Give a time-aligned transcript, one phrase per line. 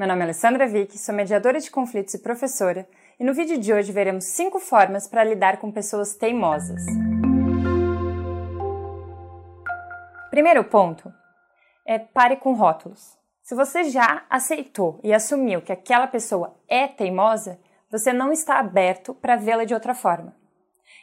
[0.00, 3.70] Meu nome é Alessandra Vick, sou mediadora de conflitos e professora, e no vídeo de
[3.70, 6.80] hoje veremos 5 formas para lidar com pessoas teimosas.
[10.30, 11.12] Primeiro ponto
[11.86, 13.14] é pare com rótulos.
[13.42, 17.60] Se você já aceitou e assumiu que aquela pessoa é teimosa,
[17.90, 20.34] você não está aberto para vê-la de outra forma.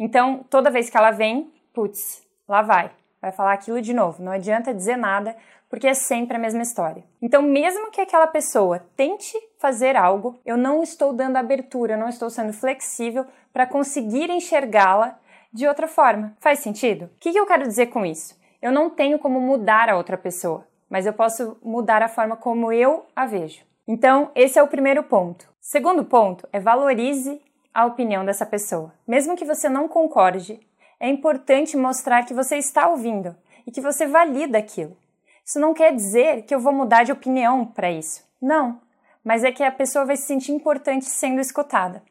[0.00, 2.90] Então, toda vez que ela vem, putz, lá vai,
[3.20, 4.22] vai falar aquilo de novo.
[4.22, 5.36] Não adianta dizer nada,
[5.68, 7.04] porque é sempre a mesma história.
[7.22, 12.30] Então, mesmo que aquela pessoa tente fazer algo, eu não estou dando abertura, não estou
[12.30, 15.18] sendo flexível para conseguir enxergá-la
[15.52, 16.36] de outra forma.
[16.40, 17.04] Faz sentido?
[17.04, 18.38] O que eu quero dizer com isso?
[18.60, 22.72] Eu não tenho como mudar a outra pessoa, mas eu posso mudar a forma como
[22.72, 23.64] eu a vejo.
[23.86, 25.48] Então, esse é o primeiro ponto.
[25.60, 27.40] Segundo ponto é valorize
[27.72, 28.92] a opinião dessa pessoa.
[29.06, 30.60] Mesmo que você não concorde,
[31.00, 33.34] é importante mostrar que você está ouvindo
[33.66, 34.96] e que você valida aquilo.
[35.44, 38.22] Isso não quer dizer que eu vou mudar de opinião para isso.
[38.40, 38.80] Não,
[39.24, 42.02] mas é que a pessoa vai se sentir importante sendo escutada.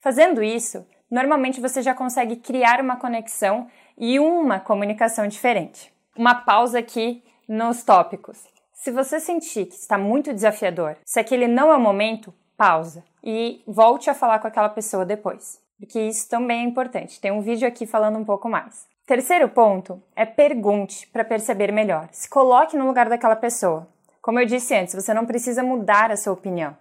[0.00, 5.92] Fazendo isso, normalmente você já consegue criar uma conexão e uma comunicação diferente.
[6.16, 8.46] Uma pausa aqui nos tópicos.
[8.72, 13.62] Se você sentir que está muito desafiador, se aquele não é o momento, pausa e
[13.66, 17.20] volte a falar com aquela pessoa depois, porque isso também é importante.
[17.20, 18.86] Tem um vídeo aqui falando um pouco mais.
[19.06, 22.08] Terceiro ponto é pergunte para perceber melhor.
[22.10, 23.86] Se coloque no lugar daquela pessoa.
[24.22, 26.74] Como eu disse antes, você não precisa mudar a sua opinião,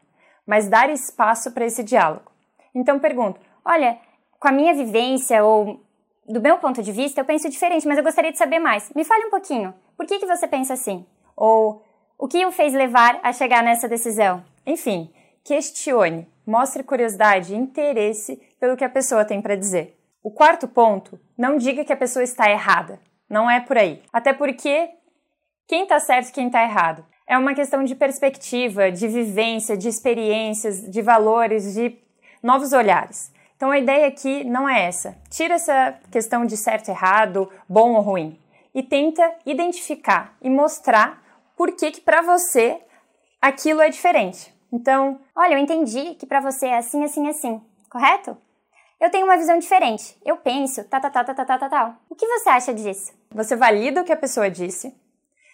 [0.48, 2.32] mas dar espaço para esse diálogo.
[2.74, 3.98] Então pergunto: olha,
[4.40, 5.82] com a minha vivência ou
[6.26, 8.90] do meu ponto de vista, eu penso diferente, mas eu gostaria de saber mais.
[8.96, 9.74] Me fale um pouquinho.
[9.98, 11.06] Por que, que você pensa assim?
[11.36, 11.84] Ou
[12.18, 14.42] o que o fez levar a chegar nessa decisão?
[14.66, 15.12] Enfim,
[15.44, 20.00] Questione, mostre curiosidade interesse pelo que a pessoa tem para dizer.
[20.24, 22.98] O quarto ponto, não diga que a pessoa está errada.
[23.30, 24.02] Não é por aí.
[24.14, 24.90] Até porque
[25.68, 27.06] quem está certo e quem está errado.
[27.28, 31.98] É uma questão de perspectiva, de vivência, de experiências, de valores, de
[32.42, 33.34] novos olhares.
[33.58, 35.18] Então a ideia aqui não é essa.
[35.30, 38.40] Tira essa questão de certo e errado, bom ou ruim
[38.74, 41.22] e tenta identificar e mostrar
[41.58, 42.80] por que que para você
[43.42, 44.56] aquilo é diferente.
[44.72, 48.38] Então, olha, eu entendi que para você é assim, assim, assim, correto?
[49.04, 50.16] Eu tenho uma visão diferente.
[50.24, 51.98] Eu penso, tá, tá, tá, tá, tá, tá, tá, tá.
[52.10, 53.12] O que você acha disso?
[53.32, 54.96] Você valida o que a pessoa disse,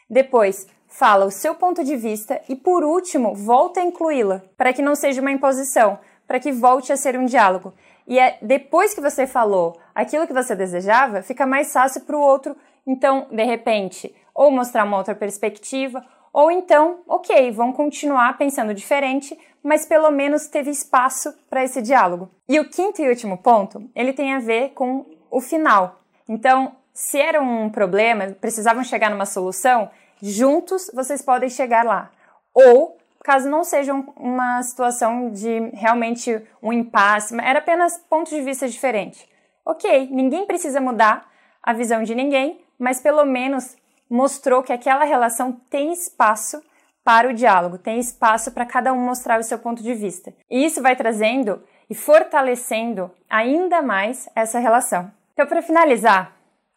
[0.07, 4.83] depois fala o seu ponto de vista e, por último, volta a incluí-la, para que
[4.83, 7.73] não seja uma imposição, para que volte a ser um diálogo.
[8.05, 12.21] E é depois que você falou aquilo que você desejava, fica mais fácil para o
[12.21, 12.55] outro,
[12.85, 19.37] então, de repente, ou mostrar uma outra perspectiva, ou então, ok, vão continuar pensando diferente,
[19.63, 22.29] mas pelo menos teve espaço para esse diálogo.
[22.47, 25.99] E o quinto e último ponto, ele tem a ver com o final.
[26.27, 29.89] Então, se era um problema, precisavam chegar numa solução,
[30.21, 32.11] juntos vocês podem chegar lá.
[32.53, 38.67] Ou, caso não seja uma situação de realmente um impasse, era apenas pontos de vista
[38.67, 39.25] diferentes.
[39.65, 41.29] Ok, ninguém precisa mudar
[41.61, 43.75] a visão de ninguém, mas pelo menos
[44.09, 46.61] mostrou que aquela relação tem espaço
[47.03, 50.33] para o diálogo, tem espaço para cada um mostrar o seu ponto de vista.
[50.49, 55.11] E isso vai trazendo e fortalecendo ainda mais essa relação.
[55.33, 56.35] Então, para finalizar,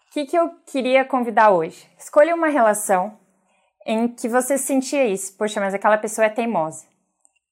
[0.08, 1.88] o que, que eu queria convidar hoje?
[1.98, 3.18] Escolha uma relação
[3.84, 5.36] em que você sentia isso.
[5.36, 6.86] Poxa, mas aquela pessoa é teimosa.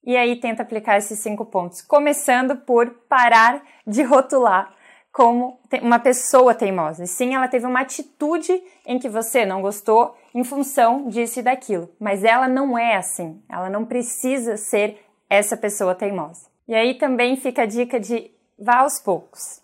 [0.04, 4.74] E aí tenta aplicar esses cinco pontos, começando por parar de rotular
[5.12, 7.04] como uma pessoa teimosa.
[7.04, 11.42] E sim, ela teve uma atitude em que você não gostou em função disso e
[11.42, 11.90] daquilo.
[11.98, 13.42] Mas ela não é assim.
[13.48, 16.48] Ela não precisa ser essa pessoa teimosa.
[16.66, 19.60] E aí também fica a dica de vá aos poucos.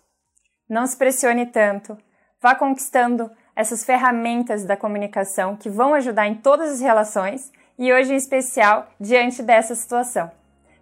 [0.69, 1.97] Não se pressione tanto.
[2.41, 8.13] Vá conquistando essas ferramentas da comunicação que vão ajudar em todas as relações e hoje
[8.13, 10.29] em especial diante dessa situação.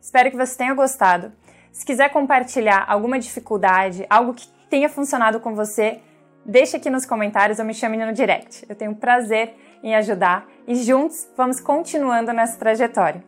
[0.02, 1.32] Espero que você tenha gostado.
[1.72, 6.02] Se quiser compartilhar alguma dificuldade, algo que tenha funcionado com você,
[6.46, 8.66] deixe aqui nos comentários ou me chame no direct.
[8.68, 13.24] Eu tenho prazer em ajudar e juntos vamos continuando nessa trajetória.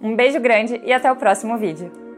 [0.00, 2.09] Um beijo grande e até o próximo vídeo.